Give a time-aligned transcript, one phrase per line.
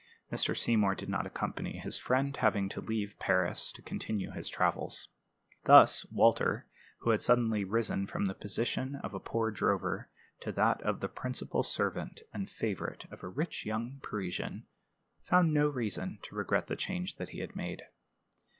[0.31, 0.57] Mr.
[0.57, 5.09] Seymour did not accompany his friend, having to leave Paris to continue his travels.
[5.65, 6.65] Thus Walter,
[7.01, 10.09] who had suddenly risen from the position of a poor drover
[10.39, 14.65] to that of the principal servant and favorite of a rich young Parisian,
[15.21, 17.83] found no reason to regret the change that he had made.